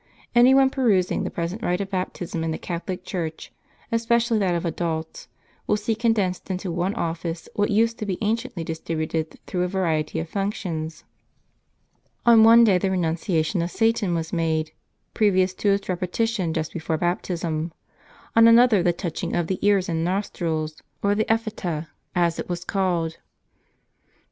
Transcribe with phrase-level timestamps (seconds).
[0.33, 3.51] Any one perusing the present rite of baptism in the Catholic Church,
[3.91, 5.27] especially that of adults,
[5.67, 10.17] will see condensed into one office what used to be anciently distributed through a variety
[10.19, 11.03] of functions.
[12.25, 14.71] On one day the renunciation of Satan was made,
[15.13, 17.71] previous to its repe tition just before baptism;
[18.35, 22.65] on another the touching of the ears and nostrils, or the EphpJieta, as it was
[22.65, 23.11] called.
[23.11, 24.09] Then were * Audientes.